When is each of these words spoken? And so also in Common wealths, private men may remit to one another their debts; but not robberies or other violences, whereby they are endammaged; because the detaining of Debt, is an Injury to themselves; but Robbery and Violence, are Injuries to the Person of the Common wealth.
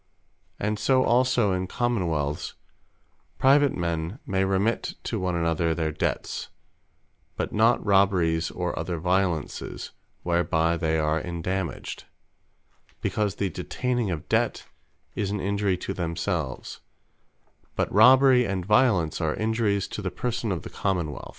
And 0.59 0.79
so 0.79 1.03
also 1.03 1.51
in 1.53 1.67
Common 1.67 2.07
wealths, 2.07 2.53
private 3.37 3.75
men 3.77 4.17
may 4.25 4.43
remit 4.43 4.95
to 5.03 5.19
one 5.19 5.35
another 5.35 5.75
their 5.75 5.91
debts; 5.91 6.49
but 7.35 7.53
not 7.53 7.85
robberies 7.85 8.49
or 8.49 8.77
other 8.79 8.97
violences, 8.97 9.91
whereby 10.23 10.75
they 10.75 10.97
are 10.97 11.21
endammaged; 11.21 12.05
because 12.99 13.35
the 13.35 13.51
detaining 13.51 14.09
of 14.09 14.27
Debt, 14.27 14.65
is 15.13 15.29
an 15.29 15.39
Injury 15.39 15.77
to 15.77 15.93
themselves; 15.93 16.81
but 17.75 17.93
Robbery 17.93 18.43
and 18.47 18.65
Violence, 18.65 19.21
are 19.21 19.35
Injuries 19.35 19.87
to 19.89 20.01
the 20.01 20.09
Person 20.09 20.51
of 20.51 20.63
the 20.63 20.71
Common 20.71 21.11
wealth. 21.11 21.29